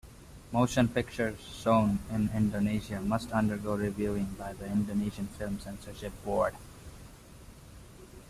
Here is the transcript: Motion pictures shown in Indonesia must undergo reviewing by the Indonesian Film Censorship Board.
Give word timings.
Motion 0.51 0.87
pictures 0.87 1.39
shown 1.41 1.99
in 2.09 2.31
Indonesia 2.33 2.99
must 2.99 3.31
undergo 3.31 3.75
reviewing 3.77 4.33
by 4.35 4.51
the 4.53 4.65
Indonesian 4.65 5.27
Film 5.27 5.59
Censorship 5.59 6.11
Board. 6.25 6.55